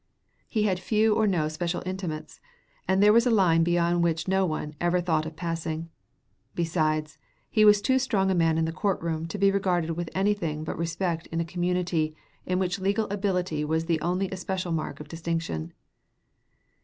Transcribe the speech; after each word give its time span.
He 0.49 0.63
had 0.63 0.79
few 0.79 1.13
or 1.13 1.27
no 1.27 1.47
special 1.47 1.83
intimates, 1.85 2.41
and 2.87 3.03
there 3.03 3.13
was 3.13 3.27
a 3.27 3.29
line 3.29 3.63
beyond 3.63 4.01
which 4.03 4.27
no 4.27 4.47
one 4.47 4.73
ever 4.81 4.99
thought 4.99 5.27
of 5.27 5.35
passing. 5.35 5.91
Besides, 6.55 7.19
he 7.51 7.63
was 7.63 7.83
too 7.83 7.99
strong 7.99 8.31
a 8.31 8.33
man 8.33 8.57
in 8.57 8.65
the 8.65 8.71
court 8.71 8.99
room 8.99 9.27
to 9.27 9.37
be 9.37 9.51
regarded 9.51 9.91
with 9.91 10.09
anything 10.15 10.63
but 10.63 10.75
respect 10.75 11.27
in 11.27 11.39
a 11.39 11.45
community 11.45 12.15
in 12.47 12.57
which 12.57 12.79
legal 12.79 13.05
ability 13.11 13.63
was 13.63 13.85
the 13.85 14.01
only 14.01 14.27
especial 14.31 14.71
mark 14.71 14.99
of 14.99 15.07
distinction. 15.07 15.71